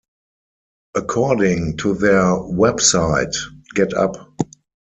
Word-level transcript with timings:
According 0.95 1.77
to 1.77 1.93
their 1.93 2.23
website, 2.23 3.35
GetUp! 3.75 4.15